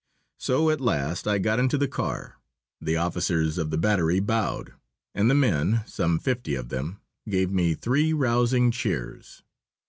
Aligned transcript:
So 0.39 0.71
at 0.71 0.81
last 0.81 1.27
I 1.27 1.37
got 1.37 1.59
into 1.59 1.77
the 1.77 1.87
car. 1.87 2.39
The 2.81 2.97
officers 2.97 3.59
of 3.59 3.69
the 3.69 3.77
battery 3.77 4.19
bowed, 4.19 4.73
and 5.13 5.29
the 5.29 5.35
men, 5.35 5.83
some 5.85 6.17
fifty 6.17 6.55
of 6.55 6.69
them, 6.69 6.99
gave 7.29 7.51
me 7.51 7.75
three 7.75 8.11
rousing 8.11 8.71
cheers. 8.71 9.43